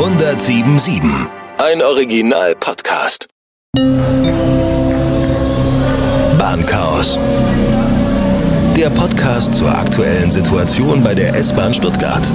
[0.00, 1.02] 1077.
[1.58, 3.28] Ein Original-Podcast.
[6.38, 7.18] Bahnchaos.
[8.78, 12.26] Der Podcast zur aktuellen Situation bei der S-Bahn Stuttgart.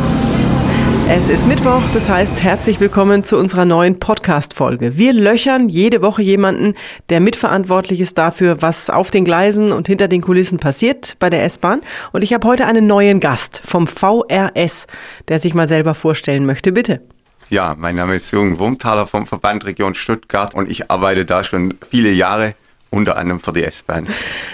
[1.10, 4.96] Es ist Mittwoch, das heißt herzlich willkommen zu unserer neuen Podcast-Folge.
[4.96, 6.76] Wir löchern jede Woche jemanden,
[7.10, 11.44] der mitverantwortlich ist dafür, was auf den Gleisen und hinter den Kulissen passiert bei der
[11.44, 11.82] S-Bahn.
[12.12, 14.86] Und ich habe heute einen neuen Gast vom VRS,
[15.30, 16.72] der sich mal selber vorstellen möchte.
[16.72, 17.02] Bitte.
[17.50, 21.76] Ja, mein Name ist Jürgen Wurmthaler vom Verband Region Stuttgart und ich arbeite da schon
[21.90, 22.56] viele Jahre
[22.90, 24.08] unter anderem für die S-Bahn.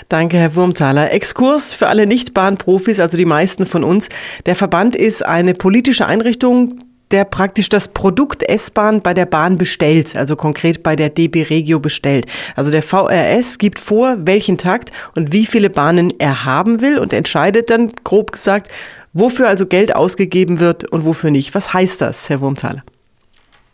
[0.09, 1.13] Danke, Herr Wurmthaler.
[1.13, 4.09] Exkurs für alle Nicht-Bahnprofis, also die meisten von uns.
[4.45, 6.79] Der Verband ist eine politische Einrichtung,
[7.11, 11.79] der praktisch das Produkt S-Bahn bei der Bahn bestellt, also konkret bei der DB Regio
[11.79, 12.25] bestellt.
[12.55, 17.13] Also der VRS gibt vor, welchen Takt und wie viele Bahnen er haben will und
[17.13, 18.71] entscheidet dann, grob gesagt,
[19.13, 21.53] wofür also Geld ausgegeben wird und wofür nicht.
[21.55, 22.83] Was heißt das, Herr Wurmthaler?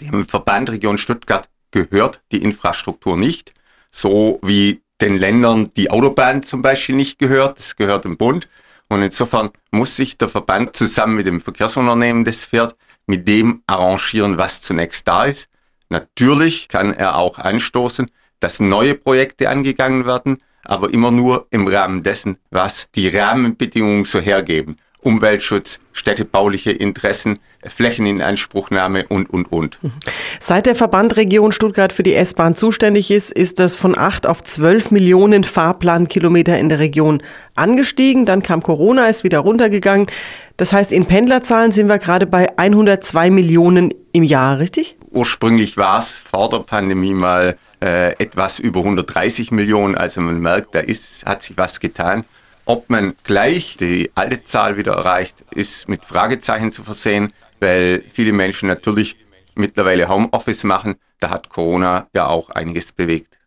[0.01, 3.53] Dem Verband Region Stuttgart gehört die Infrastruktur nicht
[3.91, 7.57] so wie den Ländern die Autobahn zum Beispiel nicht gehört.
[7.57, 8.47] Das gehört dem Bund.
[8.89, 14.37] Und insofern muss sich der Verband zusammen mit dem Verkehrsunternehmen, das fährt, mit dem arrangieren,
[14.37, 15.49] was zunächst da ist.
[15.89, 22.03] Natürlich kann er auch anstoßen, dass neue Projekte angegangen werden, aber immer nur im Rahmen
[22.03, 24.77] dessen, was die Rahmenbedingungen so hergeben.
[25.07, 29.79] Umweltschutz, städtebauliche Interessen, Flächeninanspruchnahme und, und, und.
[30.41, 34.43] Seit der Verband Region Stuttgart für die S-Bahn zuständig ist, ist das von 8 auf
[34.43, 37.23] 12 Millionen Fahrplankilometer in der Region
[37.55, 38.25] angestiegen.
[38.25, 40.07] Dann kam Corona, ist wieder runtergegangen.
[40.57, 44.97] Das heißt, in Pendlerzahlen sind wir gerade bei 102 Millionen im Jahr, richtig?
[45.11, 49.95] Ursprünglich war es vor der Pandemie mal äh, etwas über 130 Millionen.
[49.95, 52.25] Also man merkt, da ist, hat sich was getan.
[52.69, 58.33] Ob man gleich die alte Zahl wieder erreicht, ist mit Fragezeichen zu versehen, weil viele
[58.33, 59.15] Menschen natürlich
[59.55, 60.95] mittlerweile Homeoffice machen.
[61.21, 63.37] Da hat Corona ja auch einiges bewegt.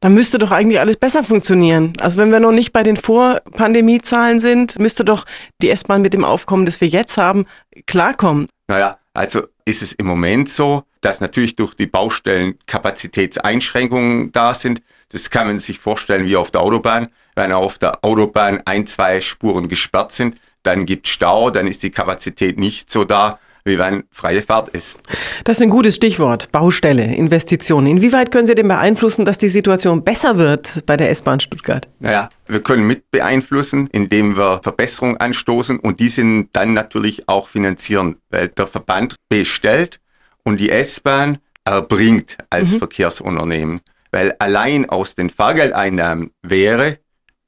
[0.00, 1.92] Da müsste doch eigentlich alles besser funktionieren.
[2.00, 5.26] Also wenn wir noch nicht bei den Vor-Pandemie-Zahlen sind, müsste doch
[5.60, 7.44] die S-Bahn mit dem Aufkommen, das wir jetzt haben,
[7.84, 8.46] klarkommen.
[8.68, 14.80] Naja, also ist es im Moment so, dass natürlich durch die Baustellen Kapazitätseinschränkungen da sind.
[15.10, 17.08] Das kann man sich vorstellen wie auf der Autobahn
[17.40, 21.90] wenn auf der Autobahn ein, zwei Spuren gesperrt sind, dann gibt Stau, dann ist die
[21.90, 25.00] Kapazität nicht so da, wie wenn freie Fahrt ist.
[25.44, 27.86] Das ist ein gutes Stichwort, Baustelle, Investitionen.
[27.86, 31.88] Inwieweit können Sie denn beeinflussen, dass die Situation besser wird bei der S-Bahn Stuttgart?
[31.98, 37.48] Naja, wir können mit beeinflussen, indem wir Verbesserungen anstoßen und die sind dann natürlich auch
[37.48, 39.98] finanzieren, weil der Verband bestellt
[40.44, 42.78] und die S-Bahn erbringt als mhm.
[42.78, 43.80] Verkehrsunternehmen.
[44.12, 46.98] Weil allein aus den Fahrgeldeinnahmen wäre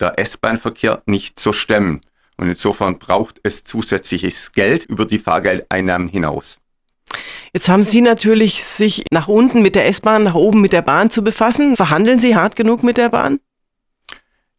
[0.02, 2.00] der S-Bahn-Verkehr nicht zu stemmen.
[2.36, 6.58] Und insofern braucht es zusätzliches Geld über die Fahrgeldeinnahmen hinaus.
[7.52, 11.10] Jetzt haben Sie natürlich sich nach unten mit der S-Bahn, nach oben mit der Bahn
[11.10, 11.76] zu befassen.
[11.76, 13.40] Verhandeln Sie hart genug mit der Bahn?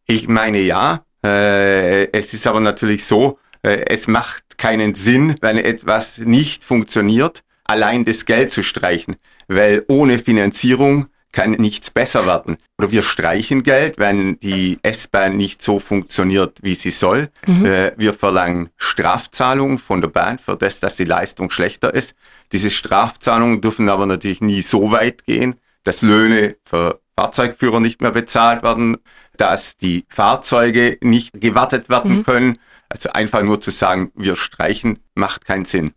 [0.07, 1.03] Ich meine ja.
[1.25, 7.43] Äh, es ist aber natürlich so, äh, es macht keinen Sinn, wenn etwas nicht funktioniert,
[7.63, 9.15] allein das Geld zu streichen.
[9.47, 12.57] Weil ohne Finanzierung kann nichts besser werden.
[12.77, 17.29] Oder wir streichen Geld, wenn die S-Bahn nicht so funktioniert, wie sie soll.
[17.45, 17.66] Mhm.
[17.66, 22.16] Äh, wir verlangen Strafzahlungen von der Bahn für das, dass die Leistung schlechter ist.
[22.53, 28.11] Diese Strafzahlungen dürfen aber natürlich nie so weit gehen, dass Löhne für Fahrzeugführer nicht mehr
[28.11, 28.97] bezahlt werden,
[29.35, 32.23] dass die Fahrzeuge nicht gewartet werden mhm.
[32.23, 32.59] können.
[32.89, 35.93] Also einfach nur zu sagen, wir streichen, macht keinen Sinn.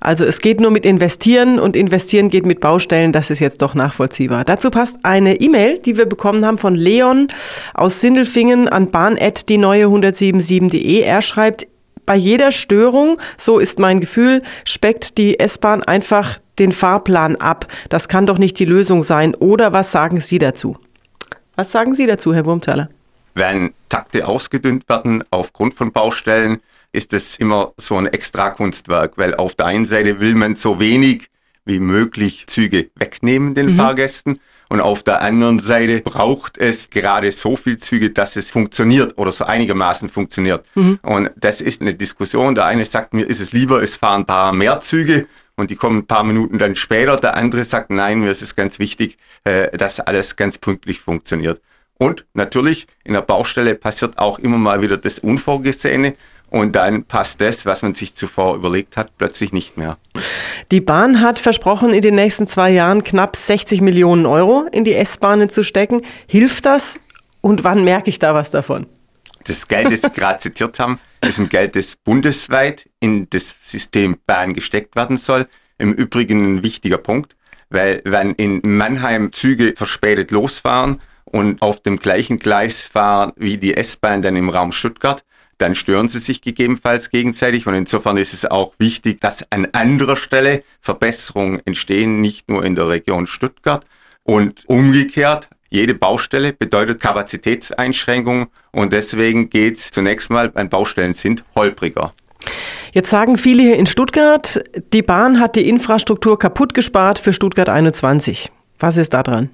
[0.00, 3.74] Also es geht nur mit Investieren und Investieren geht mit Baustellen, das ist jetzt doch
[3.74, 4.44] nachvollziehbar.
[4.44, 7.28] Dazu passt eine E-Mail, die wir bekommen haben von Leon
[7.72, 11.00] aus Sindelfingen an bahn.die neue 177.de.
[11.00, 11.66] Er schreibt,
[12.06, 17.66] bei jeder Störung, so ist mein Gefühl, speckt die S-Bahn einfach den Fahrplan ab.
[17.88, 19.34] Das kann doch nicht die Lösung sein.
[19.34, 20.76] Oder was sagen Sie dazu?
[21.56, 22.88] Was sagen Sie dazu, Herr Wurmthaler?
[23.34, 26.60] Wenn Takte ausgedünnt werden aufgrund von Baustellen,
[26.94, 31.28] ist es immer so ein Extrakunstwerk, weil auf der einen Seite will man so wenig
[31.64, 33.76] wie möglich Züge wegnehmen den mhm.
[33.76, 34.38] Fahrgästen
[34.68, 39.30] und auf der anderen Seite braucht es gerade so viel Züge, dass es funktioniert oder
[39.30, 40.64] so einigermaßen funktioniert.
[40.74, 40.98] Mhm.
[41.02, 42.54] Und das ist eine Diskussion.
[42.54, 45.26] Der eine sagt mir, ist es lieber, es fahren ein paar mehr Züge
[45.56, 47.16] und die kommen ein paar Minuten dann später.
[47.16, 51.60] Der andere sagt, nein, mir ist es ganz wichtig, äh, dass alles ganz pünktlich funktioniert.
[51.96, 56.14] Und natürlich, in der Baustelle passiert auch immer mal wieder das Unvorgesehene.
[56.50, 59.98] Und dann passt das, was man sich zuvor überlegt hat, plötzlich nicht mehr.
[60.70, 64.94] Die Bahn hat versprochen, in den nächsten zwei Jahren knapp 60 Millionen Euro in die
[64.94, 66.02] S-Bahnen zu stecken.
[66.28, 66.96] Hilft das?
[67.40, 68.86] Und wann merke ich da was davon?
[69.46, 74.16] Das Geld, das Sie gerade zitiert haben, ist ein Geld, das bundesweit in das System
[74.26, 75.46] Bahn gesteckt werden soll.
[75.78, 77.34] im Übrigen ein wichtiger Punkt,
[77.68, 83.76] weil wenn in Mannheim Züge verspätet losfahren und auf dem gleichen Gleis fahren wie die
[83.76, 85.24] S-Bahn dann im Raum Stuttgart,
[85.58, 87.66] dann stören sie sich gegebenenfalls gegenseitig.
[87.66, 92.74] Und insofern ist es auch wichtig, dass an anderer Stelle Verbesserungen entstehen, nicht nur in
[92.74, 93.84] der Region Stuttgart.
[94.22, 101.44] Und umgekehrt, jede Baustelle bedeutet Kapazitätseinschränkungen und deswegen geht es zunächst mal, wenn Baustellen sind,
[101.54, 102.14] holpriger.
[102.92, 104.62] Jetzt sagen viele hier in Stuttgart,
[104.92, 108.52] die Bahn hat die Infrastruktur kaputt gespart für Stuttgart 21.
[108.78, 109.50] Was ist da dran?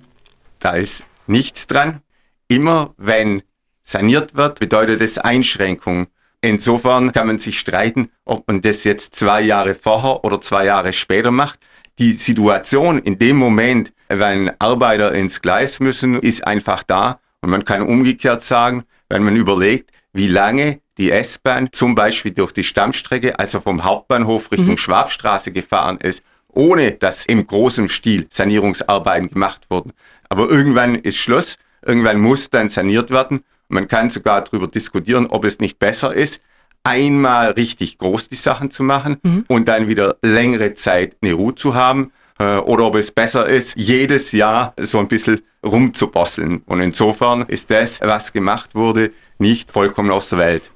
[0.59, 2.03] Da ist nichts dran.
[2.49, 3.43] Immer wenn
[3.91, 6.07] saniert wird, bedeutet es Einschränkung.
[6.41, 10.93] Insofern kann man sich streiten, ob man das jetzt zwei Jahre vorher oder zwei Jahre
[10.93, 11.59] später macht.
[11.99, 17.21] Die Situation in dem Moment, wenn Arbeiter ins Gleis müssen, ist einfach da.
[17.43, 22.53] Und man kann umgekehrt sagen, wenn man überlegt, wie lange die S-Bahn zum Beispiel durch
[22.53, 24.79] die Stammstrecke, also vom Hauptbahnhof Richtung mhm.
[24.79, 29.93] Schwabstraße gefahren ist, ohne dass im großen Stil Sanierungsarbeiten gemacht wurden.
[30.29, 35.45] Aber irgendwann ist Schluss, irgendwann muss dann saniert werden man kann sogar darüber diskutieren, ob
[35.45, 36.41] es nicht besser ist,
[36.83, 39.45] einmal richtig groß die Sachen zu machen mhm.
[39.49, 43.75] und dann wieder längere Zeit eine Ruhe zu haben äh, oder ob es besser ist,
[43.77, 46.63] jedes Jahr so ein bisschen rumzubosseln.
[46.67, 50.71] Und insofern ist das, was gemacht wurde, nicht vollkommen aus der Welt.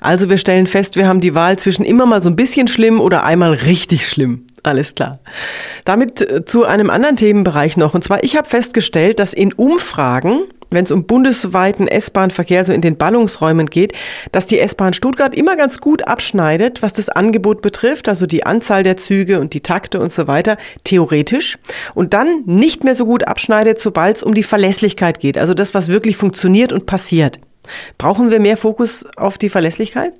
[0.00, 3.00] Also wir stellen fest, wir haben die Wahl zwischen immer mal so ein bisschen schlimm
[3.00, 4.46] oder einmal richtig schlimm.
[4.62, 5.18] Alles klar.
[5.84, 7.94] Damit äh, zu einem anderen Themenbereich noch.
[7.94, 12.80] Und zwar, ich habe festgestellt, dass in Umfragen wenn es um bundesweiten S-Bahn-Verkehr so in
[12.80, 13.92] den Ballungsräumen geht,
[14.32, 18.82] dass die S-Bahn Stuttgart immer ganz gut abschneidet, was das Angebot betrifft, also die Anzahl
[18.82, 21.58] der Züge und die Takte und so weiter, theoretisch.
[21.94, 25.74] Und dann nicht mehr so gut abschneidet, sobald es um die Verlässlichkeit geht, also das,
[25.74, 27.38] was wirklich funktioniert und passiert.
[27.98, 30.12] Brauchen wir mehr Fokus auf die Verlässlichkeit?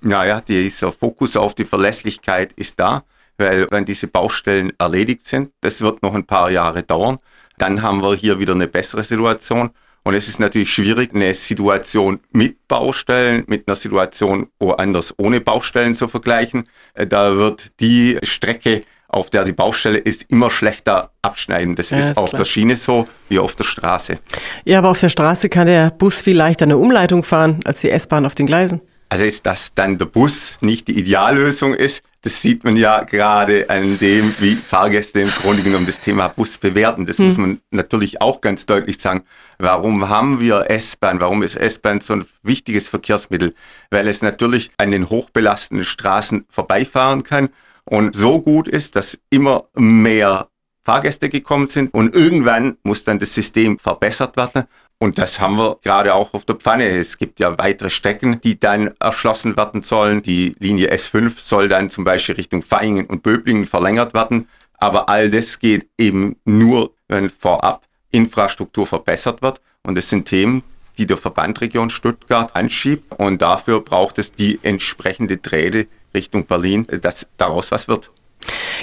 [0.00, 3.02] Naja, dieser Fokus auf die Verlässlichkeit ist da,
[3.36, 7.18] weil wenn diese Baustellen erledigt sind, das wird noch ein paar Jahre dauern,
[7.60, 9.70] dann haben wir hier wieder eine bessere Situation.
[10.02, 15.94] Und es ist natürlich schwierig, eine Situation mit Baustellen mit einer Situation woanders ohne Baustellen
[15.94, 16.68] zu vergleichen.
[16.94, 21.74] Äh, da wird die Strecke, auf der die Baustelle ist, immer schlechter abschneiden.
[21.74, 22.40] Das ja, ist, ist auf klar.
[22.40, 24.18] der Schiene so wie auf der Straße.
[24.64, 27.90] Ja, aber auf der Straße kann der Bus viel leichter eine Umleitung fahren als die
[27.90, 28.80] S-Bahn auf den Gleisen.
[29.10, 33.70] Also ist, dass dann der Bus nicht die Ideallösung ist, das sieht man ja gerade
[33.70, 37.06] an dem, wie Fahrgäste im Grunde genommen das Thema Bus bewerten.
[37.06, 37.26] Das hm.
[37.26, 39.22] muss man natürlich auch ganz deutlich sagen.
[39.58, 41.20] Warum haben wir S-Bahn?
[41.20, 43.54] Warum ist S-Bahn so ein wichtiges Verkehrsmittel?
[43.90, 47.48] Weil es natürlich an den hochbelasteten Straßen vorbeifahren kann
[47.84, 50.48] und so gut ist, dass immer mehr
[50.82, 54.64] Fahrgäste gekommen sind und irgendwann muss dann das System verbessert werden
[55.02, 56.86] und das haben wir gerade auch auf der Pfanne.
[56.86, 60.20] Es gibt ja weitere Strecken, die dann erschlossen werden sollen.
[60.20, 64.46] Die Linie S5 soll dann zum Beispiel Richtung Vaihingen und Böblingen verlängert werden.
[64.76, 69.62] Aber all das geht eben nur, wenn vorab Infrastruktur verbessert wird.
[69.84, 70.62] Und das sind Themen,
[70.98, 73.14] die der Verband Region Stuttgart anschiebt.
[73.18, 78.10] Und dafür braucht es die entsprechende Drähte Richtung Berlin, dass daraus was wird.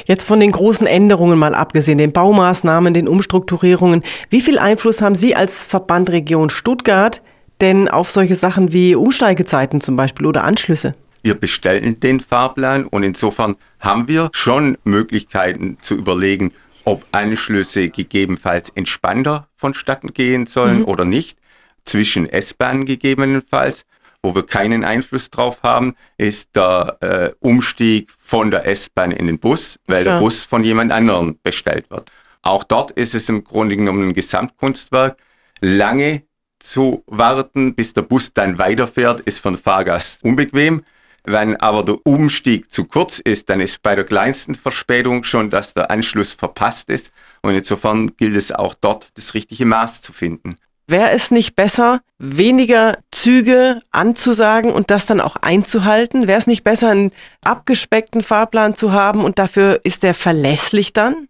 [0.05, 5.15] Jetzt von den großen Änderungen mal abgesehen, den Baumaßnahmen, den Umstrukturierungen, wie viel Einfluss haben
[5.15, 7.21] Sie als Verband Region Stuttgart
[7.61, 10.93] denn auf solche Sachen wie Umsteigezeiten zum Beispiel oder Anschlüsse?
[11.23, 16.53] Wir bestellen den Fahrplan und insofern haben wir schon Möglichkeiten zu überlegen,
[16.85, 20.85] ob Anschlüsse gegebenenfalls entspannter vonstatten gehen sollen mhm.
[20.85, 21.37] oder nicht,
[21.83, 23.85] zwischen S-Bahnen gegebenenfalls.
[24.23, 29.39] Wo wir keinen Einfluss drauf haben, ist der äh, Umstieg von der S-Bahn in den
[29.39, 30.13] Bus, weil ja.
[30.13, 32.11] der Bus von jemand anderem bestellt wird.
[32.41, 35.17] Auch dort ist es im Grunde genommen ein Gesamtkunstwerk.
[35.59, 36.23] Lange
[36.59, 40.83] zu warten, bis der Bus dann weiterfährt, ist für den Fahrgast unbequem.
[41.23, 45.73] Wenn aber der Umstieg zu kurz ist, dann ist bei der kleinsten Verspätung schon, dass
[45.73, 47.11] der Anschluss verpasst ist.
[47.41, 50.55] Und insofern gilt es auch dort, das richtige Maß zu finden.
[50.89, 56.27] Wäre es nicht besser, weniger Züge anzusagen und das dann auch einzuhalten?
[56.27, 57.11] Wäre es nicht besser, einen
[57.43, 61.27] abgespeckten Fahrplan zu haben und dafür ist der verlässlich dann?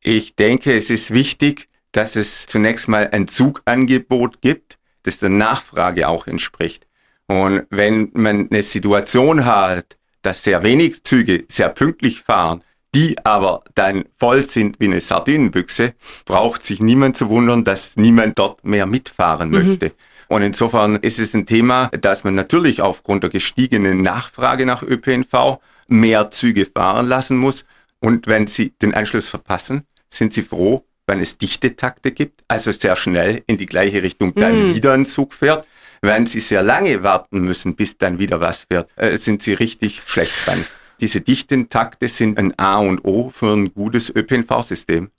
[0.00, 6.08] Ich denke, es ist wichtig, dass es zunächst mal ein Zugangebot gibt, das der Nachfrage
[6.08, 6.86] auch entspricht.
[7.26, 12.64] Und wenn man eine Situation hat, dass sehr wenig Züge sehr pünktlich fahren,
[12.94, 18.38] die aber dann voll sind wie eine Sardinenbüchse, braucht sich niemand zu wundern, dass niemand
[18.38, 19.54] dort mehr mitfahren mhm.
[19.54, 19.92] möchte.
[20.28, 25.58] Und insofern ist es ein Thema, dass man natürlich aufgrund der gestiegenen Nachfrage nach ÖPNV
[25.88, 27.64] mehr Züge fahren lassen muss.
[28.00, 32.70] Und wenn Sie den Anschluss verpassen, sind Sie froh, wenn es dichte Takte gibt, also
[32.72, 34.74] sehr schnell in die gleiche Richtung dann mhm.
[34.74, 35.66] wieder ein Zug fährt.
[36.02, 40.02] Wenn Sie sehr lange warten müssen, bis dann wieder was fährt, äh, sind Sie richtig
[40.06, 40.64] schlecht dran.
[41.00, 45.10] Diese dichten Takte sind ein A und O für ein gutes ÖPNV-System.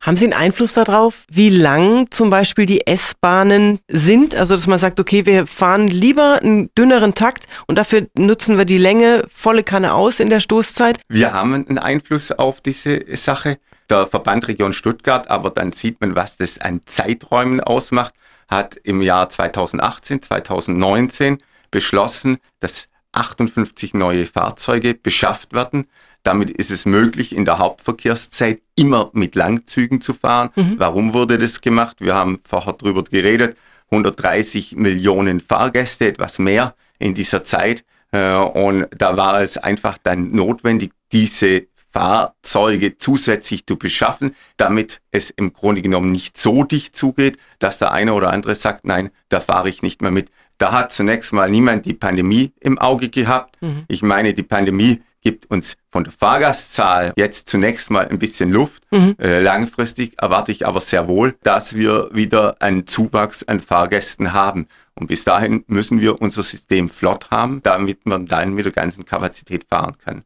[0.00, 4.34] Haben Sie einen Einfluss darauf, wie lang zum Beispiel die S-Bahnen sind?
[4.34, 8.64] Also, dass man sagt, okay, wir fahren lieber einen dünneren Takt und dafür nutzen wir
[8.64, 11.00] die Länge volle Kanne aus in der Stoßzeit?
[11.08, 13.58] Wir haben einen Einfluss auf diese Sache.
[13.90, 18.14] Der Verband Region Stuttgart, aber dann sieht man, was das an Zeiträumen ausmacht,
[18.48, 21.38] hat im Jahr 2018, 2019
[21.70, 22.86] beschlossen, dass
[23.20, 25.86] 58 neue Fahrzeuge beschafft werden.
[26.22, 30.50] Damit ist es möglich, in der Hauptverkehrszeit immer mit Langzügen zu fahren.
[30.56, 30.74] Mhm.
[30.78, 31.96] Warum wurde das gemacht?
[32.00, 33.56] Wir haben vorher drüber geredet.
[33.90, 37.84] 130 Millionen Fahrgäste, etwas mehr in dieser Zeit.
[38.12, 45.30] Äh, und da war es einfach dann notwendig, diese Fahrzeuge zusätzlich zu beschaffen, damit es
[45.30, 49.40] im Grunde genommen nicht so dicht zugeht, dass der eine oder andere sagt, nein, da
[49.40, 50.30] fahre ich nicht mehr mit.
[50.60, 53.56] Da hat zunächst mal niemand die Pandemie im Auge gehabt.
[53.62, 53.84] Mhm.
[53.88, 58.82] Ich meine, die Pandemie gibt uns von der Fahrgastzahl jetzt zunächst mal ein bisschen Luft.
[58.90, 59.16] Mhm.
[59.18, 64.66] Äh, langfristig erwarte ich aber sehr wohl, dass wir wieder einen Zuwachs an Fahrgästen haben.
[64.94, 69.06] Und bis dahin müssen wir unser System flott haben, damit man dann mit der ganzen
[69.06, 70.24] Kapazität fahren kann.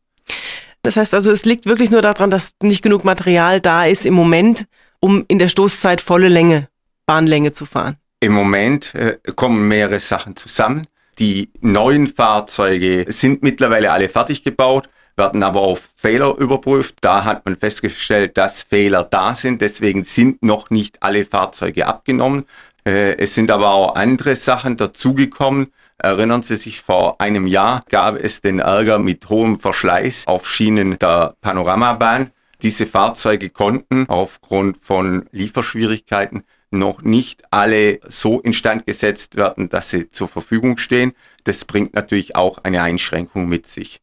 [0.82, 4.14] Das heißt also, es liegt wirklich nur daran, dass nicht genug Material da ist im
[4.14, 4.66] Moment,
[4.98, 6.66] um in der Stoßzeit volle Länge,
[7.06, 7.98] Bahnlänge zu fahren.
[8.24, 10.86] Im Moment äh, kommen mehrere Sachen zusammen.
[11.18, 16.94] Die neuen Fahrzeuge sind mittlerweile alle fertig gebaut, werden aber auf Fehler überprüft.
[17.02, 19.60] Da hat man festgestellt, dass Fehler da sind.
[19.60, 22.46] Deswegen sind noch nicht alle Fahrzeuge abgenommen.
[22.86, 25.70] Äh, es sind aber auch andere Sachen dazugekommen.
[25.98, 30.98] Erinnern Sie sich, vor einem Jahr gab es den Ärger mit hohem Verschleiß auf Schienen
[30.98, 32.30] der Panoramabahn.
[32.62, 36.44] Diese Fahrzeuge konnten aufgrund von Lieferschwierigkeiten
[36.78, 41.12] noch nicht alle so instand gesetzt werden, dass sie zur Verfügung stehen.
[41.44, 44.00] Das bringt natürlich auch eine Einschränkung mit sich.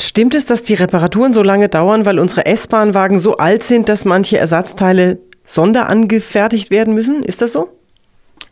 [0.00, 4.04] Stimmt es, dass die Reparaturen so lange dauern, weil unsere S-Bahn-Wagen so alt sind, dass
[4.04, 7.22] manche Ersatzteile sonderangefertigt werden müssen?
[7.22, 7.70] Ist das so?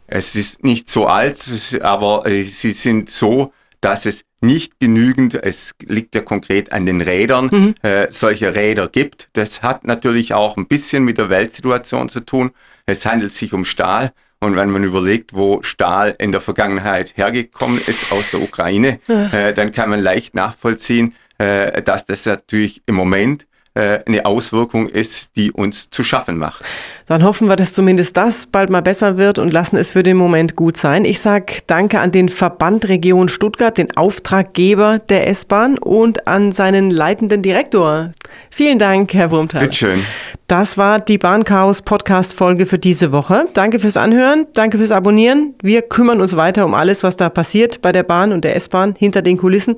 [0.08, 1.38] Es ist nicht so alt,
[1.82, 7.00] aber äh, sie sind so, dass es nicht genügend, es liegt ja konkret an den
[7.00, 7.74] Rädern, mhm.
[7.82, 9.28] äh, solche Räder gibt.
[9.32, 12.50] Das hat natürlich auch ein bisschen mit der Weltsituation zu tun.
[12.86, 14.12] Es handelt sich um Stahl.
[14.38, 19.30] Und wenn man überlegt, wo Stahl in der Vergangenheit hergekommen ist aus der Ukraine, ja.
[19.32, 23.46] äh, dann kann man leicht nachvollziehen, äh, dass das natürlich im Moment
[23.76, 26.64] äh, eine Auswirkung ist, die uns zu schaffen macht.
[27.06, 30.16] Dann hoffen wir, dass zumindest das bald mal besser wird und lassen es für den
[30.16, 31.04] Moment gut sein.
[31.04, 36.90] Ich sage danke an den Verband Region Stuttgart, den Auftraggeber der S-Bahn und an seinen
[36.90, 38.10] leitenden Direktor.
[38.50, 39.60] Vielen Dank, Herr Wurmthal.
[39.60, 40.04] Bitteschön.
[40.48, 43.46] Das war die Bahnchaos Podcast Folge für diese Woche.
[43.52, 45.54] Danke fürs Anhören, danke fürs Abonnieren.
[45.60, 48.94] Wir kümmern uns weiter um alles, was da passiert bei der Bahn und der S-Bahn
[48.96, 49.76] hinter den Kulissen.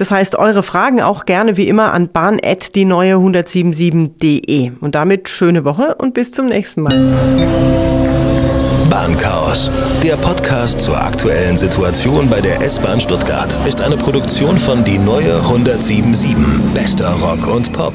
[0.00, 4.72] Das heißt, eure Fragen auch gerne wie immer an bahn.die-177.de.
[4.80, 6.98] Und damit schöne Woche und bis zum nächsten Mal.
[8.88, 9.68] Bahnchaos,
[10.02, 15.34] der Podcast zur aktuellen Situation bei der S-Bahn Stuttgart, ist eine Produktion von Die Neue
[15.34, 16.34] 1077.
[16.72, 17.92] Bester Rock und Pop.